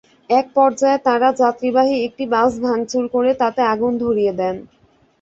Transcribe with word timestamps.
একপর্যায়ে 0.31 0.99
তাঁরা 1.05 1.29
যাত্রীবাহী 1.41 1.95
একটি 2.07 2.23
বাস 2.33 2.51
ভাঙচুর 2.63 3.03
করে 3.15 3.31
তাতে 3.41 3.61
আগুন 3.73 3.93
ধরিয়ে 4.03 4.33
দেন। 4.39 4.55